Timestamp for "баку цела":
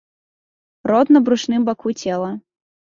1.69-2.31